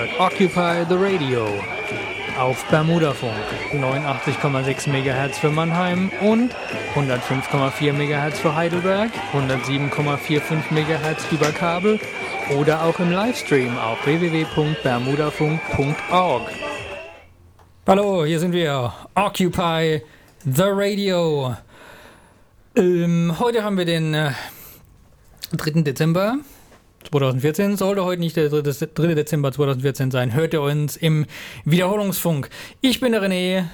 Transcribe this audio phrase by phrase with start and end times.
[0.00, 1.46] hört Occupy the Radio
[2.38, 3.34] auf Bermudafunk
[3.74, 6.54] 89,6 MHz für Mannheim und
[6.94, 12.00] 105,4 MHz für Heidelberg, 107,45 MHz über Kabel
[12.58, 16.48] oder auch im Livestream auf www.bermudafunk.org.
[17.86, 18.94] Hallo, hier sind wir.
[19.14, 20.00] Occupy
[20.46, 21.56] the Radio.
[22.74, 24.30] Ähm, heute haben wir den äh,
[25.52, 25.82] 3.
[25.82, 26.38] Dezember
[27.08, 27.76] 2014.
[27.76, 29.14] Sollte heute nicht der 3.
[29.14, 30.34] Dezember 2014 sein.
[30.34, 31.26] Hört ihr uns im
[31.64, 32.50] Wiederholungsfunk.
[32.80, 33.64] Ich bin der René.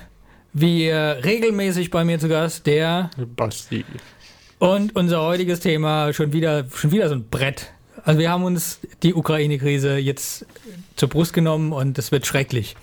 [0.53, 3.85] Wie regelmäßig bei mir zu Gast, der Basti.
[4.59, 7.73] Und unser heutiges Thema schon wieder, schon wieder so ein Brett.
[8.05, 10.47] Also wir haben uns die Ukraine-Krise jetzt
[10.97, 12.75] zur Brust genommen und es wird schrecklich.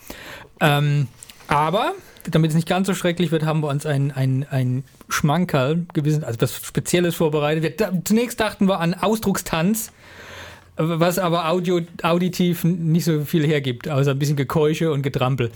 [0.59, 1.07] Ähm,
[1.47, 1.93] aber
[2.29, 6.23] damit es nicht ganz so schrecklich wird, haben wir uns ein, ein, ein Schmankerl gewissen,
[6.23, 7.79] also was Spezielles vorbereitet.
[7.79, 9.91] Wir, zunächst dachten wir an Ausdruckstanz,
[10.75, 15.51] was aber audio, auditiv nicht so viel hergibt, außer ein bisschen Gekeusche und Getrampel.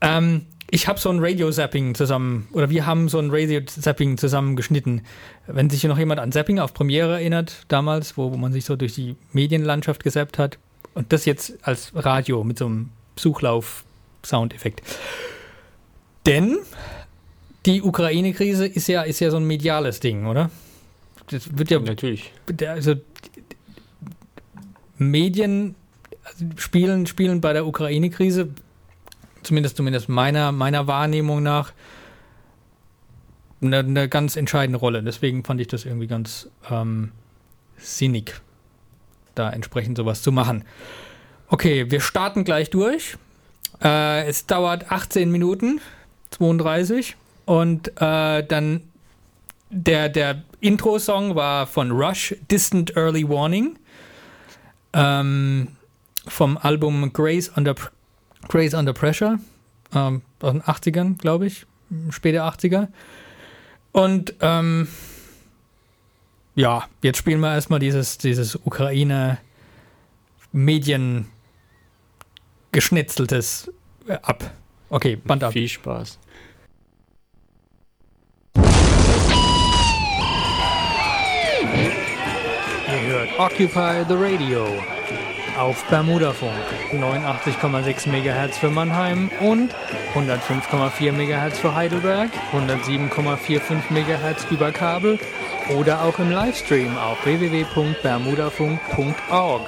[0.00, 5.02] Ähm, ich habe so ein Radio-Zapping zusammen, oder wir haben so ein Radio-Zapping zusammen geschnitten.
[5.46, 8.64] Wenn sich hier noch jemand an Zapping auf Premiere erinnert, damals, wo, wo man sich
[8.64, 10.58] so durch die Medienlandschaft gesappt hat,
[10.94, 14.82] und das jetzt als Radio mit so einem Suchlauf-Soundeffekt.
[16.26, 16.58] Denn
[17.66, 20.50] die Ukraine-Krise ist ja, ist ja so ein mediales Ding, oder?
[21.30, 21.78] Das wird ja.
[21.78, 22.32] Natürlich.
[22.66, 22.94] Also,
[25.00, 25.74] Medien
[26.56, 28.50] spielen, spielen bei der Ukraine-Krise,
[29.42, 31.72] zumindest, zumindest meiner, meiner Wahrnehmung nach,
[33.62, 35.02] eine, eine, ganz entscheidende Rolle.
[35.02, 37.12] Deswegen fand ich das irgendwie ganz ähm,
[37.78, 38.40] sinnig,
[39.34, 40.64] da entsprechend sowas zu machen.
[41.48, 43.16] Okay, wir starten gleich durch.
[43.82, 45.80] Äh, es dauert 18 Minuten.
[46.30, 47.16] 32.
[47.46, 48.82] Und äh, dann
[49.70, 53.78] der, der Intro-Song war von Rush, Distant Early Warning.
[54.92, 55.68] Ähm,
[56.26, 57.76] vom Album Grace Under,
[58.48, 59.38] Grace Under Pressure.
[59.94, 61.66] Ähm, aus den 80ern, glaube ich.
[62.10, 62.88] Späte 80er.
[63.92, 64.88] Und ähm,
[66.54, 71.26] ja, jetzt spielen wir erstmal dieses, dieses Ukraine-Medien
[72.72, 73.72] geschnetzeltes
[74.22, 74.52] ab.
[74.90, 75.52] Okay, Band ab.
[75.52, 76.18] Viel Spaß.
[83.38, 84.66] Occupy the Radio
[85.58, 86.52] auf Bermudafunk
[86.92, 89.74] 89,6 MHz für Mannheim und
[90.14, 95.18] 105,4 MHz für Heidelberg, 107,45 MHz über Kabel
[95.78, 99.62] oder auch im Livestream auf www.bermudafunk.org.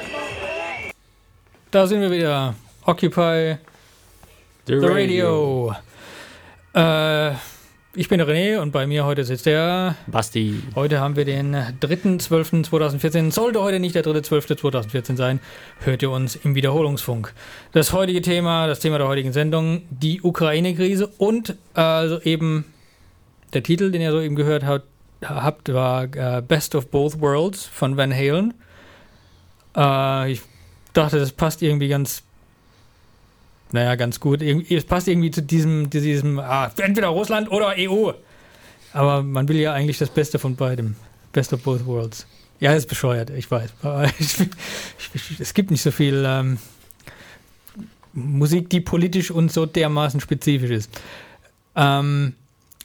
[1.71, 2.55] Da sind wir wieder.
[2.85, 3.59] Occupy
[4.67, 5.69] The, The Radio.
[5.69, 5.77] Radio.
[6.75, 7.35] Äh,
[7.95, 10.63] ich bin René und bei mir heute sitzt der Basti.
[10.75, 13.31] Heute haben wir den 3.12.2014.
[13.31, 15.41] Sollte heute nicht der 3.12.2014 sein,
[15.81, 17.35] hört ihr uns im Wiederholungsfunk.
[17.73, 22.65] Das heutige Thema, das Thema der heutigen Sendung, die Ukraine-Krise und also eben
[23.53, 24.87] der Titel, den ihr so eben gehört habt,
[25.23, 28.55] habt war äh, Best of Both Worlds von Van Halen.
[29.77, 30.41] Äh, ich
[30.95, 32.23] dachte, das passt irgendwie ganz
[33.73, 34.43] naja, ganz gut.
[34.43, 38.13] Es passt irgendwie zu diesem, diesem ah, entweder Russland oder EU.
[38.93, 40.97] Aber man will ja eigentlich das Beste von beidem.
[41.33, 42.27] Best of both worlds.
[42.61, 43.73] Ja, ist bescheuert, ich weiß.
[45.39, 46.59] es gibt nicht so viel ähm,
[48.13, 50.91] Musik, die politisch und so dermaßen spezifisch ist.
[51.75, 52.35] Ähm,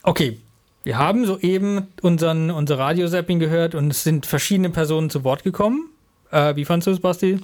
[0.03, 0.39] okay,
[0.83, 5.89] wir haben soeben unseren, unser Radiosapping gehört und es sind verschiedene Personen zu Wort gekommen.
[6.31, 7.39] Äh, wie fandest du es, Basti?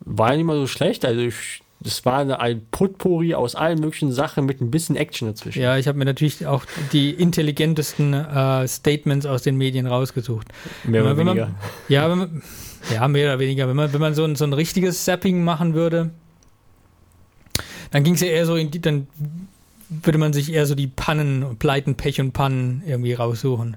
[0.00, 1.04] War ja nicht mal so schlecht.
[1.04, 5.28] Also ich das war eine, ein Potpourri aus allen möglichen Sachen mit ein bisschen Action
[5.28, 5.60] dazwischen.
[5.60, 10.48] Ja, ich habe mir natürlich auch die intelligentesten äh, Statements aus den Medien rausgesucht.
[10.84, 11.46] Mehr oder man, weniger.
[11.46, 11.56] Man,
[11.88, 12.42] ja, man,
[12.92, 13.68] ja, mehr oder weniger.
[13.68, 16.10] Wenn man, wenn man so, ein, so ein richtiges Zapping machen würde,
[17.90, 19.06] dann ging es ja eher so in die, dann
[19.88, 23.76] würde man sich eher so die Pannen, Pleiten, Pech und Pannen irgendwie raussuchen.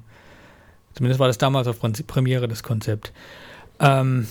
[0.94, 3.12] Zumindest war das damals auf Premiere das Konzept.
[3.82, 4.28] Ähm,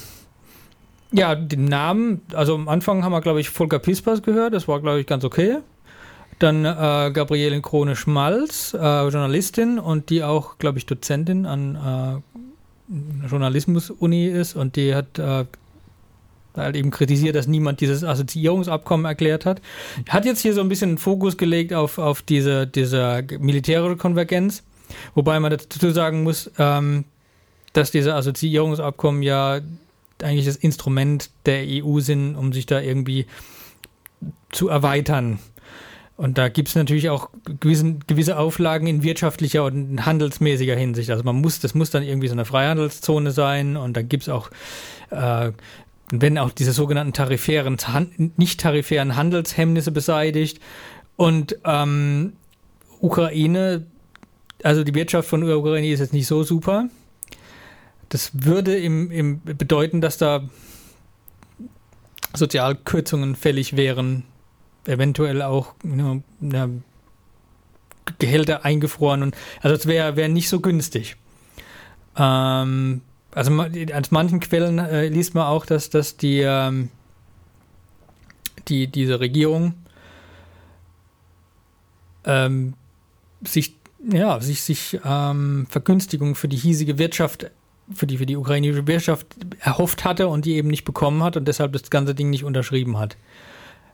[1.12, 4.81] ja, den Namen, also am Anfang haben wir, glaube ich, Volker Pispers gehört, das war,
[4.81, 5.58] glaube ich, ganz okay.
[6.38, 12.23] Dann äh, Gabriele Krone-Schmalz, äh, Journalistin und die auch, glaube ich, Dozentin an
[12.91, 15.44] äh, Journalismus-Uni ist und die hat äh,
[16.56, 19.61] halt eben kritisiert, dass niemand dieses Assoziierungsabkommen erklärt hat.
[20.09, 24.62] Hat jetzt hier so ein bisschen Fokus gelegt auf, auf diese, diese militärische Konvergenz,
[25.14, 27.05] wobei man dazu sagen muss, ähm,
[27.73, 29.61] dass diese Assoziierungsabkommen ja
[30.23, 33.27] eigentlich das Instrument der EU sind, um sich da irgendwie
[34.53, 35.39] zu erweitern.
[36.17, 37.29] Und da gibt es natürlich auch
[37.61, 41.11] gewissen, gewisse Auflagen in wirtschaftlicher und handelsmäßiger Hinsicht.
[41.11, 44.29] Also man muss, das muss dann irgendwie so eine Freihandelszone sein und da gibt es
[44.31, 44.51] auch
[45.11, 45.53] äh,
[46.11, 47.77] werden auch diese sogenannten tarifären,
[48.37, 50.61] nicht tarifären Handelshemmnisse beseitigt.
[51.17, 52.35] Und ähm,
[53.01, 53.87] Ukraine,
[54.62, 56.89] also die Wirtschaft von Ukraine ist jetzt nicht so super.
[58.08, 60.49] Das würde im, im bedeuten, dass da
[62.35, 64.25] Sozialkürzungen fällig wären,
[64.87, 66.23] eventuell auch you know,
[68.19, 69.23] Gehälter eingefroren.
[69.23, 71.17] Und, also es wäre wär nicht so günstig.
[72.17, 76.91] Ähm, also aus manchen Quellen äh, liest man auch, dass, dass die, ähm,
[78.69, 79.75] die, diese Regierung
[82.25, 82.75] ähm,
[83.43, 83.76] sich,
[84.11, 87.50] ja, sich, sich ähm, Vergünstigung für die hiesige Wirtschaft,
[87.94, 89.27] für die, für die ukrainische Wirtschaft
[89.61, 92.99] erhofft hatte und die eben nicht bekommen hat und deshalb das ganze Ding nicht unterschrieben
[92.99, 93.17] hat.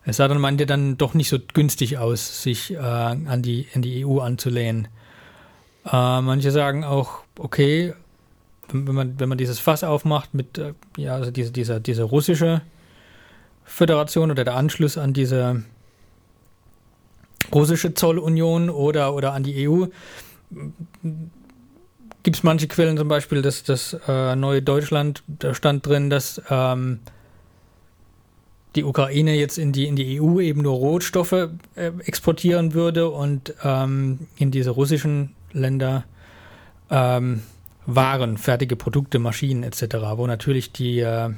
[0.05, 3.83] Es sah dann meinte dann doch nicht so günstig aus, sich äh, an, die, an
[3.83, 4.89] die EU anzulehnen.
[5.85, 7.95] Äh, manche sagen auch, okay,
[8.73, 12.63] wenn man, wenn man dieses Fass aufmacht mit, äh, ja, also diese, dieser, diese russische
[13.65, 15.63] Föderation oder der Anschluss an diese
[17.53, 19.87] russische Zollunion oder, oder an die EU,
[22.23, 26.41] gibt es manche Quellen, zum Beispiel dass das äh, neue Deutschland, da stand drin, dass
[26.51, 27.01] ähm,
[28.75, 31.49] die Ukraine jetzt in die, in die EU eben nur Rohstoffe äh,
[32.05, 36.05] exportieren würde und ähm, in diese russischen Länder
[36.91, 37.43] ähm,
[37.87, 41.31] waren, fertige Produkte, Maschinen etc., wo natürlich die, äh,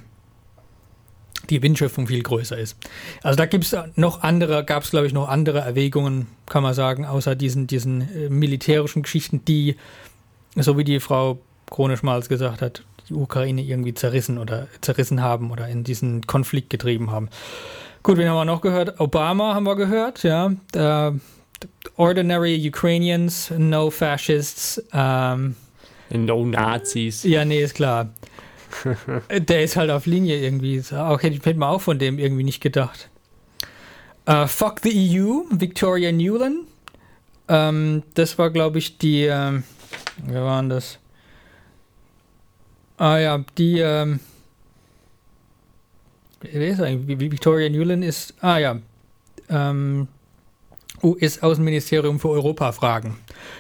[1.51, 2.77] die Windschöpfung viel größer ist.
[3.23, 6.75] Also da gibt es noch andere, gab es glaube ich noch andere Erwägungen, kann man
[6.75, 9.77] sagen, außer diesen, diesen äh, militärischen Geschichten, die,
[10.56, 11.39] so wie die Frau
[11.71, 17.11] Krone-Schmalz gesagt hat, die Ukraine irgendwie zerrissen oder zerrissen haben oder in diesen Konflikt getrieben
[17.11, 17.29] haben.
[18.03, 19.01] Gut, wen haben wir noch gehört?
[19.01, 20.53] Obama haben wir gehört, ja.
[20.77, 21.19] Uh,
[21.97, 24.83] ordinary Ukrainians, no fascists.
[24.93, 25.56] Um,
[26.11, 27.23] no Nazis.
[27.25, 28.11] Ja, nee, ist klar.
[29.31, 30.83] Der ist halt auf Linie irgendwie.
[30.93, 33.09] Okay, ich hätte mir auch von dem irgendwie nicht gedacht.
[34.29, 36.67] Uh, fuck the EU, Victoria Newland.
[37.47, 39.25] Um, ähm, das war, glaube ich, die.
[39.25, 39.65] Ähm,
[40.19, 40.99] wer waren das?
[42.97, 43.81] Ah ja, die.
[43.81, 44.21] Ähm,
[46.41, 47.19] wer ist eigentlich?
[47.19, 48.35] Victoria Newland ist.
[48.41, 48.79] Ah ja.
[49.49, 50.09] Ähm,
[51.03, 53.17] US-Außenministerium für Europa-Fragen.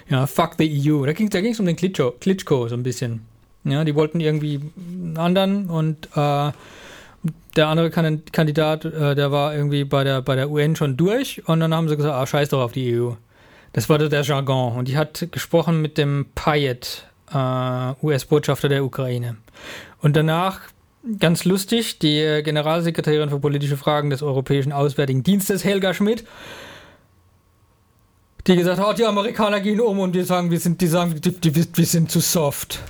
[0.08, 1.04] Ja, fuck the EU.
[1.04, 3.26] Da ging es da ging's um den Klitschko, Klitschko so ein bisschen.
[3.64, 6.52] Ja, die wollten irgendwie einen anderen und äh,
[7.56, 11.60] der andere Kandidat, äh, der war irgendwie bei der, bei der UN schon durch und
[11.60, 13.12] dann haben sie gesagt, ah, scheiß doch auf die EU.
[13.74, 14.76] Das war der Jargon.
[14.76, 19.36] Und die hat gesprochen mit dem Payet, äh, US-Botschafter der Ukraine.
[20.00, 20.60] Und danach,
[21.18, 26.24] ganz lustig, die Generalsekretärin für politische Fragen des Europäischen Auswärtigen Dienstes, Helga Schmidt,
[28.46, 31.32] die gesagt hat, die Amerikaner gehen um und die sagen, wir sind, die sagen, die,
[31.32, 32.80] die, wir sind zu soft.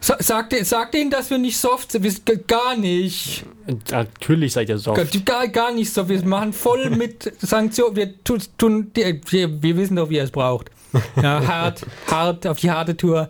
[0.00, 2.04] Sagt, sagt ihnen, dass wir nicht soft sind.
[2.04, 3.44] Wir sind gar nicht.
[3.90, 5.26] Natürlich seid ihr soft.
[5.26, 6.08] Gar, gar nicht so.
[6.08, 7.96] Wir machen voll mit Sanktionen.
[7.96, 10.70] Wir, tun, tun, wir, wir wissen doch, wie ihr es braucht.
[11.20, 13.28] Ja, hart, hart auf die harte Tour.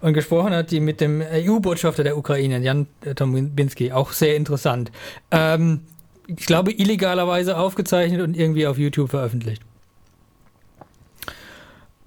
[0.00, 3.92] Und gesprochen hat die mit dem EU-Botschafter der Ukraine, Jan Tominski.
[3.92, 4.90] Auch sehr interessant.
[5.30, 5.80] Ähm,
[6.26, 9.62] ich glaube, illegalerweise aufgezeichnet und irgendwie auf YouTube veröffentlicht.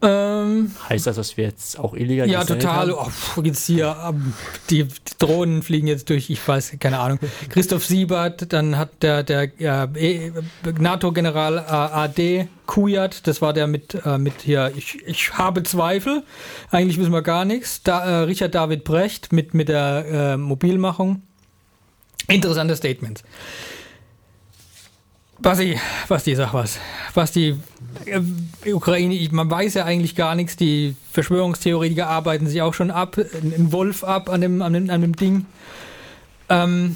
[0.02, 2.92] Ähm, heißt das, dass wir jetzt auch illegal Ja, total.
[2.92, 3.10] Oh,
[3.44, 4.34] jetzt hier, ähm,
[4.70, 7.20] die, die, Drohnen fliegen jetzt durch, ich weiß, keine Ahnung.
[7.50, 10.32] Christoph Siebert, dann hat der, der ja, e,
[10.80, 16.24] NATO-General äh, AD Kujat, das war der mit, äh, mit hier, ich, ich habe Zweifel,
[16.72, 17.84] eigentlich wissen wir gar nichts.
[17.84, 21.24] Da, äh, Richard David Brecht mit, mit der äh, Mobilmachung.
[22.28, 23.24] Interessante Statements.
[25.42, 26.80] Basti, Basti, sag was.
[27.14, 27.56] Basti,
[28.06, 30.58] äh, Ukraine, man weiß ja eigentlich gar nichts.
[30.58, 35.02] Die Verschwörungstheoretiker arbeiten sich auch schon ab, ein Wolf ab an dem, an dem, an
[35.02, 35.46] dem Ding.
[36.50, 36.96] Ähm,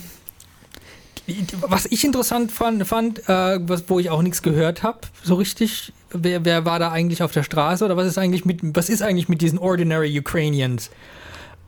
[1.61, 5.93] was ich interessant fand, fand äh, was, wo ich auch nichts gehört habe, so richtig,
[6.11, 9.01] wer, wer war da eigentlich auf der Straße oder was ist eigentlich mit, was ist
[9.01, 10.89] eigentlich mit diesen Ordinary Ukrainians?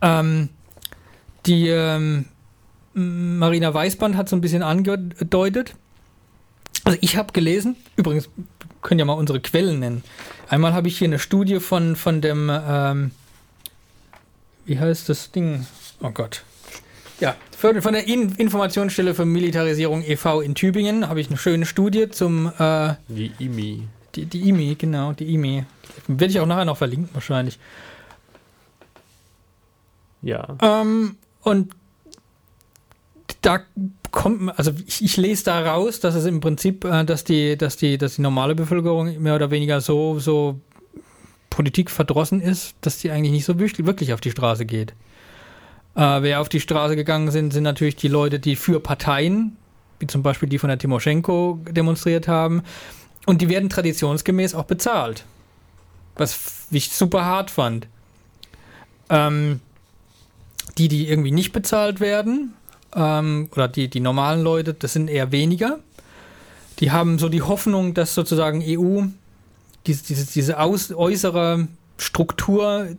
[0.02, 0.50] Ähm,
[1.46, 2.26] die ähm,
[2.94, 5.76] Marina Weißband hat so ein bisschen angedeutet,
[6.86, 8.30] also ich habe gelesen, übrigens,
[8.82, 10.04] können ja mal unsere Quellen nennen.
[10.48, 13.12] Einmal habe ich hier eine Studie von, von dem, ähm,
[14.66, 15.66] wie heißt das Ding?
[16.02, 16.44] Oh Gott.
[17.20, 20.42] Ja, von der In Informationsstelle für Militarisierung e.V.
[20.42, 22.52] in Tübingen habe ich eine schöne Studie zum.
[22.60, 23.88] Äh, die IMI.
[24.16, 25.66] Die, die IMI, genau, die IMI.
[26.08, 27.58] Werde ich auch nachher noch verlinken, wahrscheinlich.
[30.22, 30.58] Ja.
[30.62, 31.74] Ähm, und
[33.42, 33.60] da
[34.16, 37.78] kommt, also ich, ich, lese da raus, dass es im Prinzip, äh, dass die, dass
[37.78, 40.60] die, dass die normale Bevölkerung mehr oder weniger so, so
[41.52, 44.94] Politik verdrossen ist, dass die eigentlich nicht so wirklich auf die Straße geht.
[45.96, 49.58] Äh, wer auf die Straße gegangen sind, sind natürlich die Leute, die für Parteien,
[50.00, 52.64] wie zum Beispiel die von der Timoschenko, demonstriert haben.
[53.26, 55.26] Und die werden traditionsgemäß auch bezahlt.
[56.16, 57.88] Was ich super hart fand.
[59.10, 59.60] Ähm,
[60.78, 62.54] die, die irgendwie nicht bezahlt werden,
[62.96, 65.80] ähm, oder die, die normalen Leute, das sind eher weniger.
[66.80, 69.04] Die haben so die Hoffnung, dass sozusagen EU
[69.86, 72.96] diese, diese, diese aus, äußere Struktur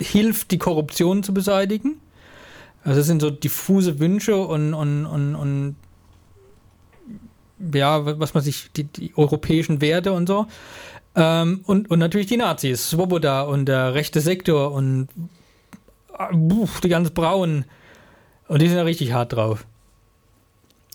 [0.00, 2.00] hilft, die Korruption zu beseitigen.
[2.82, 5.76] Also es sind so diffuse Wünsche und, und, und, und
[7.74, 10.46] ja, was man sich, die, die europäischen Werte und so.
[11.14, 15.08] Ähm, und, und natürlich die Nazis, Swoboda und der rechte Sektor und
[16.18, 17.64] uh, die ganz Braunen.
[18.50, 19.64] Und die sind ja richtig hart drauf.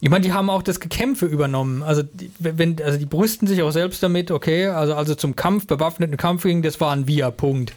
[0.02, 1.84] Ich meine, die haben auch das Gekämpfe übernommen.
[1.84, 5.66] Also die, wenn, also die brüsten sich auch selbst damit, okay, also, also zum Kampf,
[5.66, 7.74] bewaffneten Kampf ging, das war ein Wir-Punkt.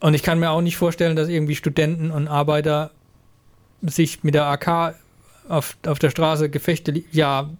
[0.00, 2.90] Und ich kann mir auch nicht vorstellen, dass irgendwie Studenten und Arbeiter
[3.82, 4.94] sich mit der AK
[5.50, 7.50] auf, auf der Straße Gefechte, ja,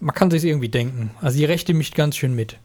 [0.00, 1.12] man kann sich irgendwie denken.
[1.22, 2.58] Also die Rechte mischt ganz schön mit.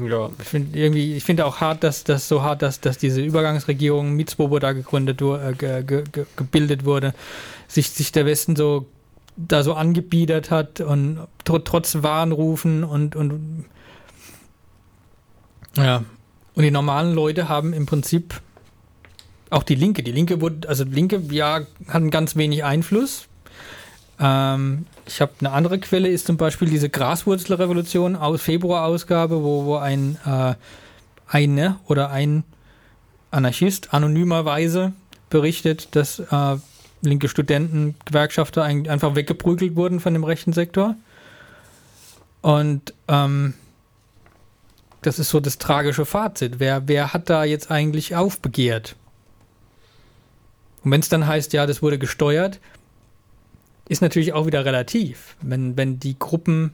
[0.00, 0.30] Ja.
[0.40, 4.14] Ich finde irgendwie, ich finde auch hart, dass das so hart, dass, dass diese Übergangsregierung
[4.14, 6.04] mit Swoboda gegründet äh, ge, ge,
[6.36, 7.14] gebildet wurde,
[7.66, 8.86] sich, sich der Westen so
[9.36, 13.64] da so angebiedert hat und tr trotz Warnrufen und, und
[15.76, 16.04] ja.
[16.54, 18.40] Und die normalen Leute haben im Prinzip
[19.50, 20.02] auch die Linke.
[20.02, 23.27] Die Linke wurde, also Linke, ja, hatten ganz wenig Einfluss.
[24.20, 29.76] Ähm, ich habe eine andere Quelle, ist zum Beispiel diese Graswurzelrevolution aus Februar-Ausgabe, wo, wo
[29.76, 30.54] ein äh,
[31.26, 32.44] eine oder ein
[33.30, 34.92] Anarchist anonymerweise
[35.30, 36.56] berichtet, dass äh,
[37.02, 40.96] linke Studenten, Gewerkschafter ein, einfach weggeprügelt wurden von dem rechten Sektor.
[42.40, 43.54] Und ähm,
[45.02, 46.58] das ist so das tragische Fazit.
[46.58, 48.96] Wer, wer hat da jetzt eigentlich aufbegehrt?
[50.82, 52.60] Und wenn es dann heißt, ja, das wurde gesteuert,
[53.88, 55.36] ist natürlich auch wieder relativ.
[55.40, 56.72] Wenn, wenn die Gruppen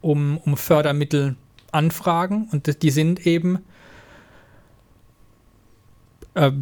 [0.00, 1.36] um, um Fördermittel
[1.72, 3.60] anfragen und die sind eben
[6.34, 6.52] äh,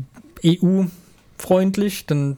[0.44, 2.36] EU-freundlich, dann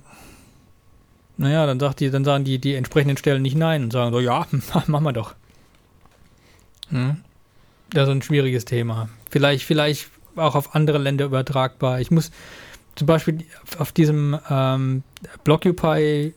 [1.40, 4.20] naja, dann sagt die, dann sagen die, die entsprechenden Stellen nicht nein und sagen so,
[4.20, 4.46] ja,
[4.86, 5.34] machen wir doch.
[6.90, 7.16] Hm?
[7.90, 9.08] Das ist ein schwieriges Thema.
[9.30, 11.98] Vielleicht, vielleicht auch auf andere Länder übertragbar.
[12.00, 12.30] Ich muss
[12.94, 13.46] zum Beispiel
[13.78, 15.02] auf diesem ähm,
[15.42, 16.34] Blockupy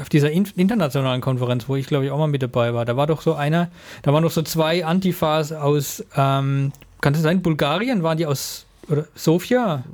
[0.00, 2.96] auf dieser in internationalen Konferenz, wo ich glaube ich auch mal mit dabei war, da
[2.96, 3.70] war doch so einer,
[4.02, 8.02] da waren doch so zwei Antifas aus, ähm, kann das sein, Bulgarien?
[8.02, 9.84] Waren die aus oder Sofia?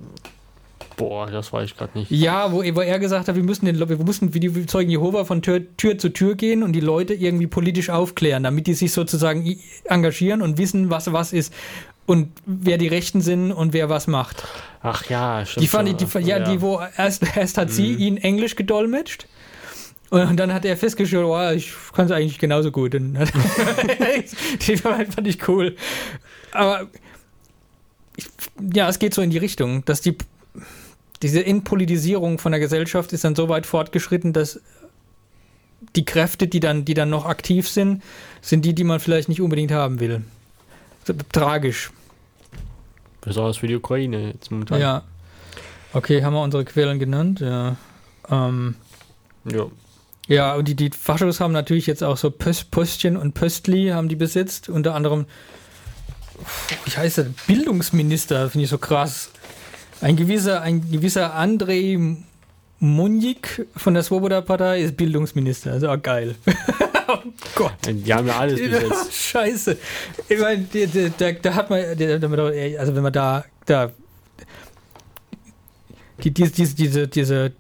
[0.97, 2.11] Boah, das weiß ich gerade nicht.
[2.11, 5.25] Ja, wo, wo, er gesagt hat, wir müssen, den, wir mussten wie die Zeugen Jehova
[5.25, 8.93] von Tür, Tür, zu Tür gehen und die Leute irgendwie politisch aufklären, damit die sich
[8.93, 11.53] sozusagen engagieren und wissen, was was ist
[12.07, 14.45] und wer die Rechten sind und wer was macht.
[14.83, 15.65] Ach ja, stimmt.
[15.65, 17.73] Die fand ich, die, ja, ja, die, wo erst, erst hat mhm.
[17.73, 19.27] sie ihn Englisch gedolmetscht
[20.13, 22.95] und dann hat er festgestellt, oh, ich kann es eigentlich genauso gut.
[22.95, 23.15] Und
[24.67, 25.75] die fand ich cool.
[26.53, 26.87] Aber
[28.17, 28.27] ich,
[28.75, 30.19] ja, es geht so in die Richtung, dass die
[31.23, 34.61] diese Entpolitisierung von der Gesellschaft ist dann so weit fortgeschritten, dass
[35.97, 38.03] die Kräfte, die dann, die dann noch aktiv sind,
[38.43, 40.23] sind die, die man vielleicht nicht unbedingt haben will.
[41.33, 41.91] Tragisch.
[43.23, 44.79] Besonders für die Ukraine jetzt momentan.
[44.79, 45.05] Ja.
[45.95, 47.77] Okay, haben wir unsere Quellen genannt, ja.
[48.29, 48.75] Ähm,
[49.45, 49.67] ja.
[50.29, 54.09] Ja, und die, die Faschos haben natürlich jetzt auch so Pöst, Pöstchen und Pöstli haben
[54.09, 54.69] die besitzt.
[54.69, 55.27] Unter anderem,
[56.85, 59.31] wie heißt der, Bildungsminister, finde ich so krass.
[60.01, 62.17] Ein gewisser, ein gewisser Andrei
[62.79, 65.73] Munjik von der Svoboda-Partei ist Bildungsminister.
[65.73, 66.35] Also auch geil.
[67.09, 67.19] oh
[67.55, 67.75] Gott.
[67.89, 69.13] Die haben ja alles besetzt.
[69.31, 69.77] Scheiße.
[70.29, 70.67] Ich meine,
[71.19, 73.93] da, da, hat man, also wenn man da, da
[76.25, 77.53] die, diese, diese, diese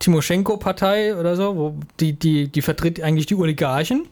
[0.00, 4.06] Timoschenko-Partei oder so, wo die, die, die vertritt eigentlich die Oligarchen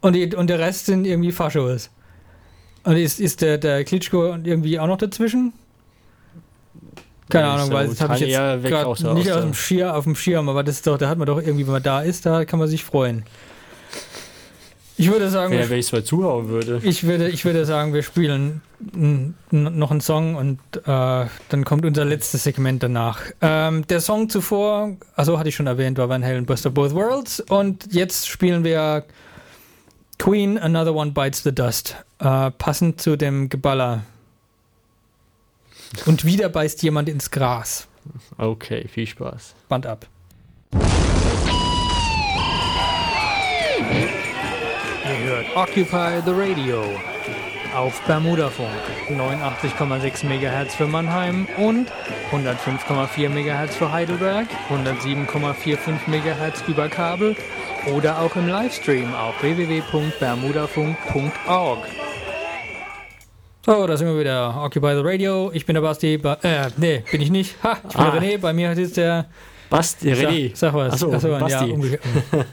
[0.00, 1.90] und, die, und der Rest sind irgendwie Faschos.
[2.84, 5.52] Und ist, ist der, der Klitschko irgendwie auch noch dazwischen?
[7.28, 10.14] Keine ja, Ahnung, weil das habe ich jetzt gerade nicht aus dem Schirm, auf dem
[10.14, 12.44] Schirm, aber das ist doch, da hat man doch irgendwie, wenn man da ist, da
[12.44, 13.24] kann man sich freuen.
[14.98, 15.52] Ich würde sagen.
[15.52, 16.80] Ja, wenn ich es mal zuhauen würde.
[16.82, 18.62] Ich würde, ich würde sagen, wir spielen
[19.50, 23.20] noch einen Song und äh, dann kommt unser letztes Segment danach.
[23.40, 26.94] Ähm, der Song zuvor, also hatte ich schon erwähnt, war Van Halen Bust of Both
[26.94, 29.04] Worlds und jetzt spielen wir
[30.18, 31.96] Queen Another One Bites the Dust.
[32.18, 34.04] Äh, passend zu dem Geballer.
[36.06, 37.86] Und wieder beißt jemand ins Gras.
[38.38, 39.54] Okay, viel Spaß.
[39.68, 40.06] Band ab.
[45.36, 46.82] Hört Occupy the Radio
[47.74, 48.68] auf Bermudafunk.
[49.10, 51.88] 89,6 MHz für Mannheim und
[52.32, 57.36] 105,4 MHz für Heidelberg, 107,45 MHz über Kabel
[57.94, 61.78] oder auch im Livestream auf www.bermudafunk.org.
[63.66, 64.56] So, da sind wir wieder.
[64.62, 65.50] Occupy the Radio.
[65.52, 66.16] Ich bin der Basti.
[66.18, 67.56] Ba äh, nee, bin ich nicht.
[67.62, 68.10] Ha, ich bin Ah.
[68.12, 68.38] der René.
[68.38, 69.26] Bei mir ist der.
[69.70, 70.48] Basti, René.
[70.50, 70.92] Sag, sag was.
[70.94, 71.74] Achso, Ach so, Basti.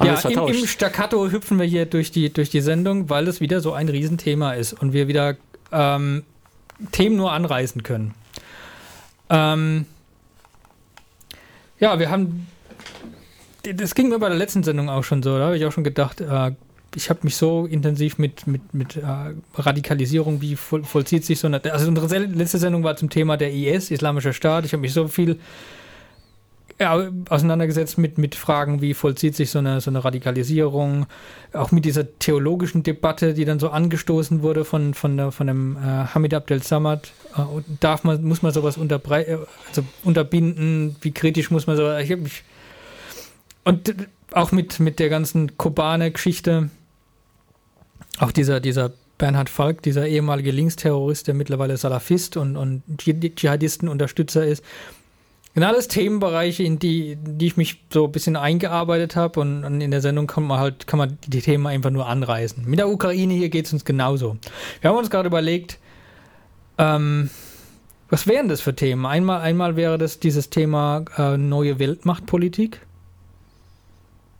[0.00, 3.28] Ja, wir ja im, im Staccato hüpfen wir hier durch die, durch die Sendung, weil
[3.28, 5.36] es wieder so ein Riesenthema ist und wir wieder
[5.70, 6.22] ähm,
[6.92, 8.14] Themen nur anreißen können.
[9.28, 9.86] Ähm,
[11.78, 12.46] ja, wir haben.
[13.62, 15.38] Das ging mir bei der letzten Sendung auch schon so.
[15.38, 16.52] Da habe ich auch schon gedacht, äh,
[16.94, 19.04] ich habe mich so intensiv mit, mit, mit äh,
[19.54, 21.62] Radikalisierung, wie voll, vollzieht sich so eine.
[21.72, 24.64] Also unsere letzte Sendung war zum Thema der IS, Islamischer Staat.
[24.64, 25.38] Ich habe mich so viel
[26.82, 31.06] ja, auseinandergesetzt mit, mit Fragen, wie vollzieht sich so eine, so eine Radikalisierung,
[31.52, 35.76] auch mit dieser theologischen Debatte, die dann so angestoßen wurde von, von, der, von dem
[35.76, 37.12] äh, Hamid Abdel Samad.
[37.36, 37.42] Äh,
[37.80, 40.96] darf man, muss man sowas äh, also unterbinden?
[41.00, 41.90] Wie kritisch muss man so?
[41.96, 42.44] Ich mich
[43.64, 43.94] und
[44.32, 46.70] auch mit, mit der ganzen Kobane-Geschichte,
[48.18, 54.44] auch dieser, dieser Bernhard Falk, dieser ehemalige Linksterrorist, der mittlerweile Salafist und, und Dschihad- Dschihadistenunterstützer
[54.44, 54.64] ist,
[55.54, 59.80] sind alles Themenbereiche, in die, die ich mich so ein bisschen eingearbeitet habe und, und
[59.80, 62.64] in der Sendung kann man halt, kann man die Themen einfach nur anreißen.
[62.66, 64.38] Mit der Ukraine hier geht es uns genauso.
[64.80, 65.78] Wir haben uns gerade überlegt,
[66.78, 67.28] ähm,
[68.08, 69.04] was wären das für Themen?
[69.04, 72.80] Einmal, einmal wäre das dieses Thema äh, neue Weltmachtpolitik.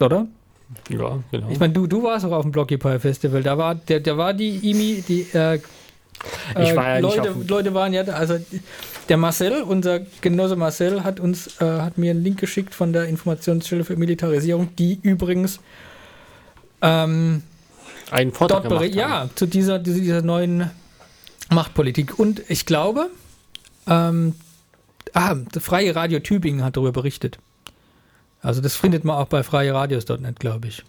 [0.01, 0.27] Oder?
[0.89, 1.49] Ja, genau.
[1.51, 3.43] Ich meine, du, du warst auch auf dem Blockupy Festival.
[3.43, 5.61] Da war, der, da war die IMI, die äh,
[6.61, 8.39] Ich war ja nicht Leute, auf Leute waren ja, da- also
[9.09, 13.07] der Marcel, unser Genosse Marcel, hat uns, äh, hat mir einen Link geschickt von der
[13.07, 15.61] Informationsstelle für Militarisierung, die übrigens
[16.81, 17.43] ähm,
[18.11, 20.71] Einen Vortrag dort gemacht ja, zu dieser, dieser, dieser neuen
[21.51, 22.19] Machtpolitik.
[22.19, 23.09] Und ich glaube,
[23.89, 24.35] ähm,
[25.13, 27.39] ah, das Freie Radio Tübingen hat darüber berichtet.
[28.41, 30.83] Also das findet man auch bei freieradios.net, glaube ich.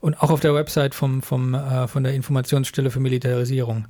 [0.00, 3.86] Und auch auf der Website vom, vom, äh, von der Informationsstelle für Militarisierung.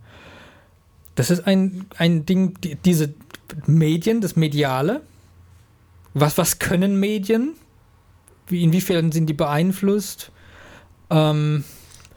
[1.18, 3.12] Das ist ein, ein Ding, die, diese
[3.66, 5.00] Medien, das Mediale.
[6.14, 7.54] Was, was können Medien?
[8.46, 10.30] Wie, inwiefern sind die beeinflusst?
[11.10, 11.64] Ähm,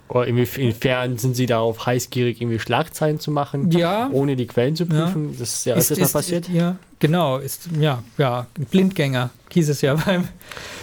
[0.07, 4.07] Oder inwie- inwiefern sind sie darauf heißgierig, irgendwie Schlagzeilen zu machen, ja.
[4.11, 5.35] ohne die Quellen zu prüfen?
[5.39, 6.47] Das ist ja öfters mal passiert.
[6.47, 7.37] Ist, ja, genau.
[7.39, 10.27] Ist, ja, ja, Blindgänger hieß es ja beim.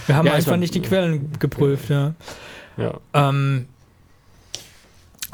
[0.07, 2.15] Wir haben Ja, ist einfach man- nicht die Quellen geprüft, ja.
[2.77, 2.99] ja.
[3.15, 3.67] Ähm,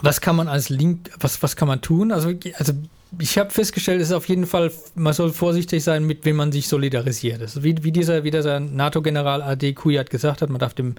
[0.04, 2.12] was kann man als Link, was, was kann man tun?
[2.12, 2.72] Also, also
[3.18, 6.52] ich habe festgestellt, es ist auf jeden Fall, man soll vorsichtig sein, mit wem man
[6.52, 7.40] sich solidarisiert.
[7.40, 10.96] Ist wie, wie dieser, wie dieser NATO-General AD Kujat gesagt hat, man darf dem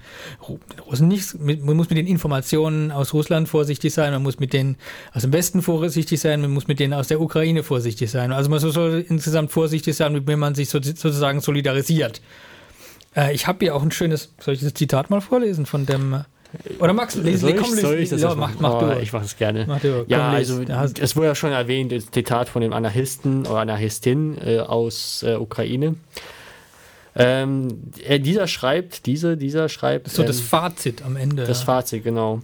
[0.86, 4.76] Russen nichts, man muss mit den Informationen aus Russland vorsichtig sein, man muss mit denen
[5.12, 8.32] aus dem Westen vorsichtig sein, man muss mit denen aus der Ukraine vorsichtig sein.
[8.32, 12.20] Also man soll insgesamt vorsichtig sein, mit wem man sich so, sozusagen solidarisiert.
[13.14, 16.24] Äh, ich habe hier auch ein schönes, soll ich das Zitat mal vorlesen von dem,
[16.64, 19.00] äh, oder Max, lese, soll, ich, komm, soll ich das ja, mach, mach Oh, du.
[19.00, 19.64] Ich mache es gerne.
[19.66, 20.04] Mach du.
[20.08, 24.38] Ja, Komm, also es wurde ja schon erwähnt, das Zitat von dem Anarchisten oder Anarchistin
[24.44, 25.96] äh, aus äh, Ukraine.
[27.18, 27.68] Ähm,
[28.04, 31.44] er, dieser schreibt, diese, dieser schreibt, Das so das ähm, Fazit am Ende.
[31.44, 31.64] das ja.
[31.64, 32.42] Fazit, genau.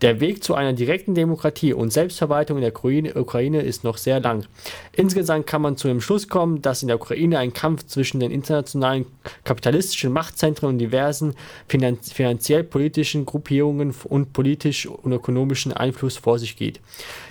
[0.00, 4.46] Der Weg zu einer direkten Demokratie und Selbstverwaltung in der Ukraine, ist noch sehr lang.
[4.92, 8.30] Insgesamt kann man zu dem Schluss kommen, dass in der Ukraine ein Kampf zwischen den
[8.30, 9.06] internationalen
[9.42, 11.34] kapitalistischen Machtzentren und diversen
[11.66, 16.78] finan finanziell-politischen Gruppierungen und politisch und ökonomischen Einfluss vor sich geht.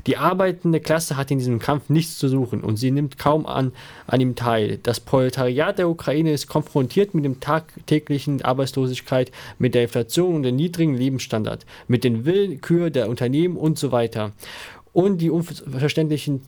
[0.05, 3.71] Die arbeitende Klasse hat in diesem Kampf nichts zu suchen und sie nimmt kaum an,
[4.07, 4.77] an ihm teil.
[4.83, 10.57] Das Proletariat der Ukraine ist konfrontiert mit dem tagtäglichen Arbeitslosigkeit, mit der Inflation und dem
[10.57, 12.25] niedrigen Lebensstandard, mit den
[12.57, 14.31] Willkür der Unternehmen und so weiter.
[14.93, 16.41] Und die unverständlichen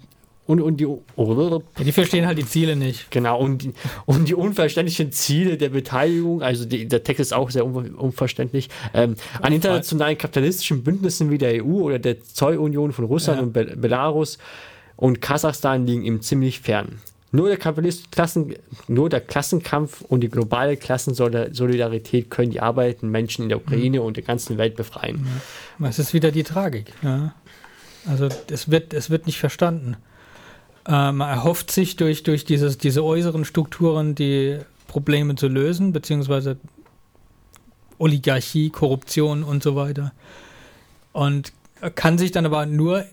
[0.48, 3.12] und, und die Ja, die verstehen halt die Ziele nicht.
[3.12, 3.74] Genau, und, die-
[4.08, 8.67] und die unverständlichen Ziele der Beteiligung, also die, der Text ist auch sehr un, unverständlich,
[8.95, 13.43] ähm, an internationalen kapitalistischen Bündnissen wie der EU oder der Zollunion von Russland Ja.
[13.45, 14.39] und Bel Belarus
[14.95, 17.00] und Kasachstan liegen ihm ziemlich fern.
[17.32, 18.56] Nur der, Klassen,
[18.88, 24.18] nur der Klassenkampf und die globale Klassensolidarität können die arbeitenden Menschen in der Ukraine und
[24.18, 25.28] der ganzen Welt befreien.
[25.80, 26.92] Es ist wieder die Tragik.
[27.04, 27.36] Ja.
[28.08, 29.98] Also es wird, es wird nicht verstanden.
[30.88, 36.58] Äh, man erhofft sich durch, durch dieses, diese äußeren Strukturen die Probleme zu lösen, beziehungsweise
[38.00, 40.13] Oligarchie, Korruption und so weiter.
[41.12, 41.54] Und
[41.96, 43.06] kann sich dann aber nur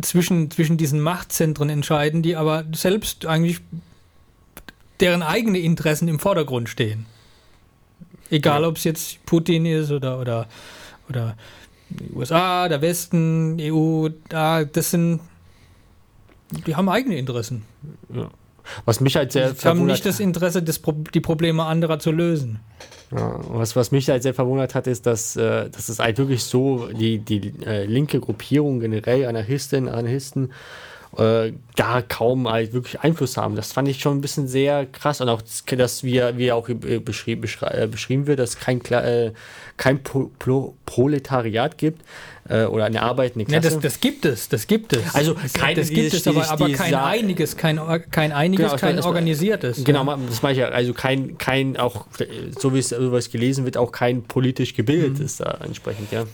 [0.00, 3.60] zwischen, zwischen diesen Machtzentren entscheiden, die aber selbst eigentlich
[5.00, 7.06] deren eigene Interessen im Vordergrund stehen.
[8.30, 8.68] Egal, Ja.
[8.68, 10.46] ob es jetzt Putin ist oder, oder,
[11.08, 11.36] oder
[11.88, 15.20] Die USA, der Westen, EU, da, das sind,
[16.66, 17.64] die haben eigene Interessen.
[18.14, 18.30] Ja.
[18.84, 22.10] Was mich halt sehr Die haben nicht das Interesse, das Pro die Probleme anderer zu
[22.10, 22.60] lösen.
[23.10, 26.44] Ja, was, was mich halt sehr verwundert hat, ist, dass, äh, dass es halt wirklich
[26.44, 30.52] so die, die äh, linke Gruppierung generell, Anarchistinnen, Anarchisten,
[31.18, 33.56] äh, gar kaum halt wirklich Einfluss haben.
[33.56, 35.20] Das fand ich schon ein bisschen sehr krass.
[35.20, 35.42] Und auch,
[35.76, 39.32] dass wir, wie auch äh, beschrieben, äh, beschrieben wird, dass kein, äh,
[39.76, 42.02] kein Pro Pro Proletariat gibt
[42.48, 43.76] äh, oder eine arbeitende Ja, Klasse.
[43.76, 45.14] das, das gibt es, das gibt es.
[45.14, 48.98] Also das, kein- das gibt es, aber, aber kein einiges, kein, kein einiges, Genau, kein
[48.98, 49.84] es- organisiertes.
[49.84, 50.18] Genau, ja.
[50.28, 50.68] das meine ich ja.
[50.68, 52.06] Also kein, kein auch,
[52.58, 56.24] so wie es so wie es gelesen wird, auch kein politisch gebildetes da entsprechend, ja.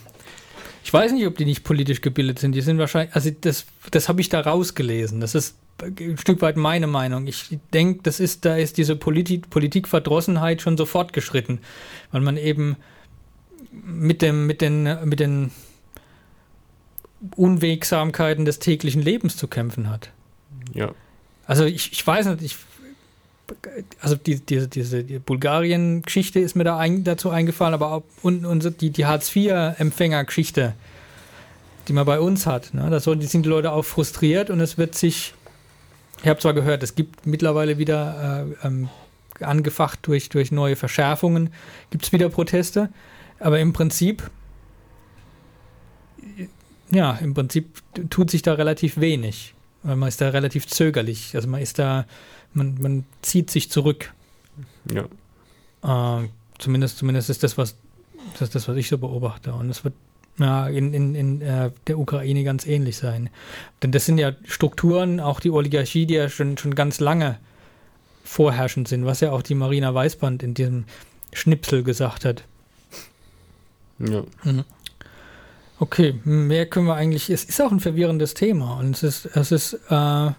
[0.87, 2.53] Ich weiß nicht, ob die nicht politisch gebildet sind.
[2.53, 5.19] Die sind wahrscheinlich, also das, das habe ich da rausgelesen.
[5.19, 7.27] Das ist ein Stück weit meine Meinung.
[7.27, 11.59] Ich denke, das ist, da ist diese Politik, Politikverdrossenheit schon so fortgeschritten,
[12.13, 12.77] weil man eben
[13.73, 15.51] mit dem, mit den, mit den
[17.35, 20.11] Unwegsamkeiten des täglichen Lebens zu kämpfen hat.
[20.73, 20.93] Ja.
[21.47, 22.55] Also ich, ich weiß nicht, ich,
[24.01, 28.45] also die, diese, diese die Bulgarien-Geschichte ist mir da ein, dazu eingefallen, aber auch und,
[28.45, 30.73] und die, die Hartz-IV-Empfänger-Geschichte,
[31.87, 32.73] die man bei uns hat.
[32.73, 32.89] Ne?
[32.89, 35.33] Da sind die Leute auch frustriert und es wird sich,
[36.21, 38.89] ich habe zwar gehört, es gibt mittlerweile wieder äh, ähm,
[39.39, 41.51] angefacht durch, durch neue Verschärfungen,
[41.89, 42.89] gibt es wieder Proteste,
[43.39, 44.29] aber im Prinzip,
[46.89, 49.53] ja, im Prinzip tut sich da relativ wenig.
[49.83, 51.35] Man ist da relativ zögerlich.
[51.35, 52.05] Also man ist da,
[52.53, 54.13] man, man zieht sich zurück.
[54.91, 55.05] Ja.
[55.83, 56.27] Äh,
[56.59, 57.75] zumindest, zumindest ist das, was
[58.33, 59.53] das, ist das, was ich so beobachte.
[59.53, 59.93] Und es wird
[60.39, 63.29] ja, in, in, in äh, der Ukraine ganz ähnlich sein.
[63.81, 67.39] Denn das sind ja Strukturen, auch die Oligarchie, die ja schon, schon ganz lange
[68.23, 70.85] vorherrschend sind, was ja auch die Marina Weißband in diesem
[71.33, 72.43] Schnipsel gesagt hat.
[73.99, 74.23] ja.
[75.79, 77.29] Okay, mehr können wir eigentlich.
[77.29, 79.73] Es ist auch ein verwirrendes Thema und es ist, es ist.
[79.89, 80.31] Äh,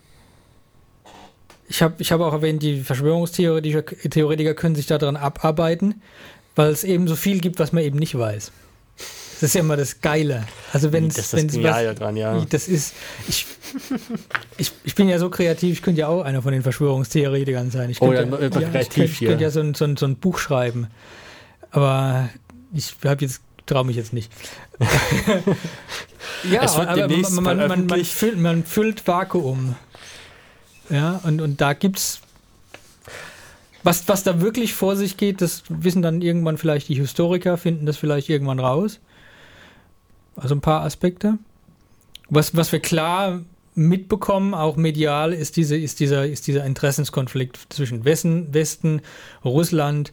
[1.69, 6.03] ich habe, ich habe auch erwähnt, die Verschwörungstheoretiker Theoretiker können sich daran abarbeiten,
[6.57, 8.53] weil es eben so viel gibt, was man eben nicht weiß.
[9.41, 10.45] Das ist ja immer das Geile.
[10.73, 12.45] Also wenn es, wenn was, dran, ja.
[12.49, 12.95] das ist,
[13.29, 13.47] ich,
[14.57, 17.89] ich, ich bin ja so kreativ, ich könnte ja auch einer von den Verschwörungstheoretikern sein.
[17.91, 19.97] Ich Oh, könnte, man ja, ich kreativ könnte, ich könnte ja so ein, so, ein,
[19.97, 20.89] so ein Buch schreiben.
[21.71, 22.31] Aber
[22.73, 24.33] ich habe jetzt, traue mich jetzt nicht.
[26.51, 29.77] ja, Es wird aber man, man, man, man, füllt, man füllt Vakuum.
[30.91, 32.21] Ja, und, und da gibt's
[33.83, 37.87] was, was da wirklich vor sich geht, das wissen dann irgendwann vielleicht die Historiker, finden
[37.87, 39.01] das vielleicht irgendwann raus.
[40.37, 41.39] Also ein paar Aspekte.
[42.29, 43.41] Was, was wir klar
[43.75, 49.01] mitbekommen, auch medial, ist, diese, ist, dieser, ist dieser Interessenskonflikt zwischen Westen, Westen,
[49.45, 50.13] Russland.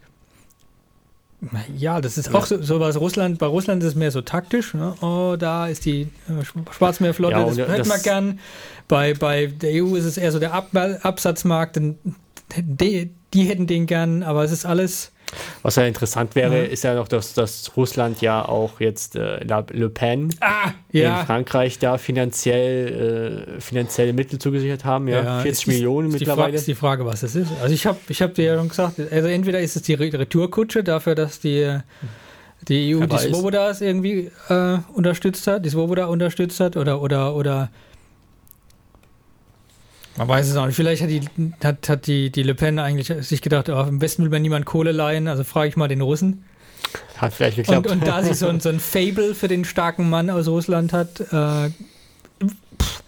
[1.77, 2.99] Ja, das ist auch so, sowas.
[2.99, 4.73] Russland, bei Russland ist es mehr so taktisch.
[4.73, 4.93] Ne?
[5.01, 8.39] Oh, da ist die äh, Sch- Schwarzmeerflotte, Ja, das wir das- gern.
[8.87, 10.69] Bei, bei der EU ist es eher so der Ab
[11.01, 11.79] Absatzmarkt,
[12.57, 15.11] die, die hätten den gern, aber es ist alles.
[15.63, 16.63] Was ja interessant wäre, Ja.
[16.65, 21.25] ist ja noch, dass, dass Russland ja auch jetzt äh, Le Pen Ah, in ja.
[21.25, 26.55] Frankreich da finanziell äh, finanzielle Mittel zugesichert haben, ja, Ja, 40 ist- Millionen ist mittlerweile.
[26.55, 27.51] ist die Frage, was das ist.
[27.61, 30.11] Also ich habe ich hab dir ja schon gesagt, also entweder ist es die Re-
[30.13, 31.77] Retourkutsche dafür, dass die,
[32.67, 33.23] die EU Wer die weiß.
[33.23, 37.69] Svobodas irgendwie äh, unterstützt hat, die Svoboda unterstützt hat oder oder oder
[40.17, 40.75] man weiß es auch nicht.
[40.75, 41.21] Vielleicht hat die,
[41.63, 44.65] hat, hat die, die Le Pen eigentlich sich gedacht, oh, im Westen will mir niemand
[44.65, 46.45] Kohle leihen, also frage ich mal den Russen.
[47.17, 47.87] Hat vielleicht Und, geklappt.
[47.91, 51.19] und da sie so ein, so ein Fable für den starken Mann aus Russland hat,
[51.19, 51.69] äh,
[52.41, 53.03] pff,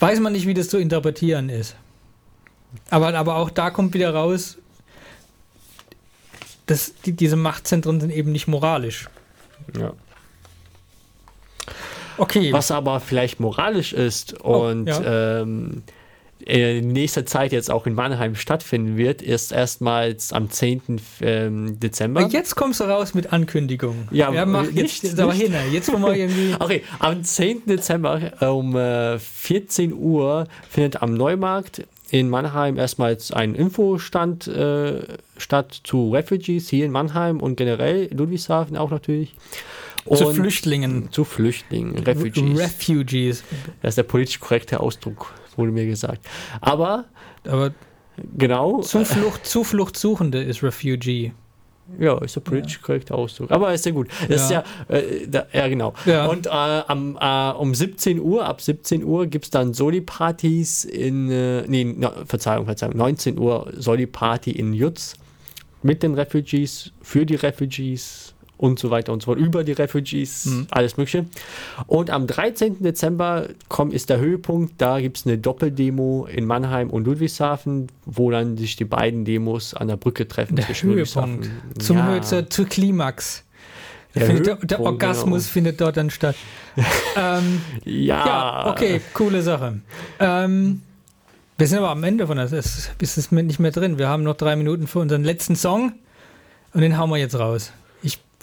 [0.00, 1.76] weiß man nicht, wie das zu interpretieren ist.
[2.90, 4.58] Aber, aber auch da kommt wieder raus,
[6.66, 9.08] dass die, diese Machtzentren sind eben nicht moralisch.
[9.78, 9.92] ja.
[12.16, 12.52] Okay.
[12.52, 15.82] Was aber vielleicht moralisch ist und Oh, ähm,
[16.46, 20.82] in nächster Zeit jetzt auch in Mannheim stattfinden wird, ist erstmals am 10.
[21.20, 22.20] Ähm, Dezember.
[22.22, 24.08] Aber Jetzt kommst du raus mit Ankündigung.
[24.10, 25.54] Ja, mach äh, jetzt, nicht- jetzt aber hin.
[25.72, 26.54] Jetzt, wo wir irgendwie.
[26.58, 27.66] Okay, am 10.
[27.66, 35.02] Dezember um äh, 14 Uhr findet am Neumarkt in Mannheim erstmals ein Infostand äh,
[35.38, 39.34] statt zu Refugees hier in Mannheim und generell Ludwigshafen auch natürlich.
[40.04, 41.08] zu Und- Flüchtlingen.
[41.10, 42.58] Zu Flüchtlingen, Refugees.
[42.60, 43.44] Refugees.
[43.82, 46.26] das ist der politisch korrekte Ausdruck, wurde mir gesagt.
[46.60, 47.04] Aber
[47.46, 47.72] Aber
[48.36, 51.32] genau, Zuflucht, Zufluchtsuchende ist Refugee.
[51.98, 53.50] ja, ist der politisch korrekte Ausdruck.
[53.50, 54.08] Aber ist ja gut.
[54.28, 54.96] Das ist ja, Ja.
[54.96, 55.92] äh, da, ja genau.
[56.06, 56.26] Ja.
[56.26, 61.30] Und äh, am, äh, um 17 Uhr, ab 17 Uhr gibt es dann Soli-Partys in,
[61.30, 65.14] äh, nee, no, Verzeihung, Verzeihung, 19 Uhr Soli-Party in Jutz
[65.82, 70.46] mit den Refugees, für die Refugees und so weiter und so fort, über die Refugees,
[70.46, 70.66] Mhm.
[70.70, 71.26] alles Mögliche.
[71.86, 72.82] Und am 13.
[72.82, 78.30] Dezember kommt, ist der Höhepunkt, da gibt es eine Doppeldemo in Mannheim und Ludwigshafen, wo
[78.30, 80.56] dann sich die beiden Demos an der Brücke treffen.
[80.56, 81.50] Der Höhepunkt.
[81.78, 83.44] Zum ja, zur, zur Klimax.
[84.14, 85.52] Der der, der Orgasmus genau.
[85.52, 86.36] findet dort dann statt.
[87.16, 89.80] ähm, ja, ja, okay, coole Sache.
[90.20, 90.82] Ähm,
[91.56, 92.52] wir sind aber am Ende von das.
[92.52, 93.98] Es ist nicht mehr drin.
[93.98, 95.92] Wir haben noch drei Minuten für unseren letzten Song
[96.72, 97.72] und den hauen wir jetzt raus.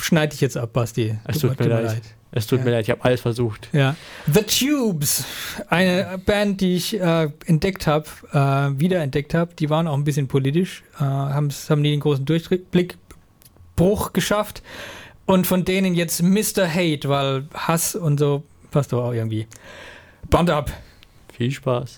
[0.01, 1.15] Ich schneide dich jetzt ab, Basti.
[1.25, 2.01] Es tut mir leid.
[2.31, 2.65] Es tut Ja.
[2.65, 3.67] mir leid, ich habe alles versucht.
[3.73, 3.95] Ja.
[4.25, 5.25] The Tubes,
[5.69, 9.53] eine Band, die ich äh, entdeckt habe, äh, wiederentdeckt habe.
[9.59, 12.97] Die waren auch ein bisschen politisch, äh, haben nie den großen Durchblick,
[13.75, 14.63] Bruch geschafft.
[15.25, 16.67] Und von denen jetzt Mr.
[16.73, 19.45] Hate, weil Hass und so passt doch auch irgendwie.
[20.29, 20.71] Band ab.
[21.37, 21.97] Viel Spaß.